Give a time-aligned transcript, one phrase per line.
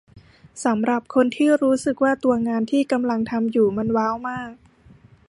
[0.65, 4.51] สำหรับคนที่รู้สึกว่าตัวงานที่กำลังทำอยู่มันว้าวมาก